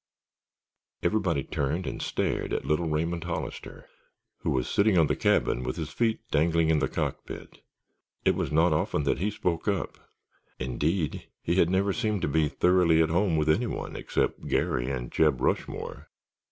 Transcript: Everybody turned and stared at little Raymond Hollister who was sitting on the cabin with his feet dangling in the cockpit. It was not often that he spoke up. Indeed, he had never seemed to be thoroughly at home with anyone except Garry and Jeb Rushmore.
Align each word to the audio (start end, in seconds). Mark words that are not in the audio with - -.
Everybody 1.03 1.43
turned 1.43 1.85
and 1.85 2.01
stared 2.01 2.53
at 2.53 2.65
little 2.65 2.89
Raymond 2.89 3.25
Hollister 3.25 3.87
who 4.39 4.49
was 4.49 4.67
sitting 4.67 4.97
on 4.97 5.05
the 5.05 5.15
cabin 5.15 5.61
with 5.63 5.75
his 5.75 5.91
feet 5.91 6.21
dangling 6.31 6.71
in 6.71 6.79
the 6.79 6.87
cockpit. 6.87 7.61
It 8.25 8.33
was 8.33 8.51
not 8.51 8.73
often 8.73 9.03
that 9.03 9.19
he 9.19 9.29
spoke 9.29 9.67
up. 9.67 9.99
Indeed, 10.57 11.27
he 11.43 11.57
had 11.57 11.69
never 11.69 11.93
seemed 11.93 12.23
to 12.23 12.27
be 12.27 12.49
thoroughly 12.49 12.99
at 12.99 13.09
home 13.09 13.37
with 13.37 13.47
anyone 13.47 13.95
except 13.95 14.47
Garry 14.47 14.89
and 14.89 15.11
Jeb 15.11 15.39
Rushmore. 15.39 16.09